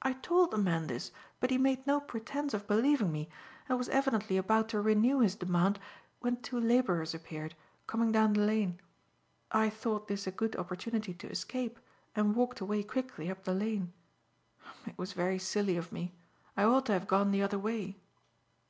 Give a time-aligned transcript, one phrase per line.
[0.00, 3.28] I told the man this, but he made no pretence of believing me,
[3.68, 5.78] and was evidently about to renew his demand,
[6.20, 7.54] when two labourers appeared,
[7.86, 8.80] coming down the lane.
[9.52, 11.78] I thought this a good opportunity to escape,
[12.16, 13.92] and walked away quickly up the lane;
[14.86, 16.14] it was very silly of me;
[16.56, 17.98] I ought to have gone the other way."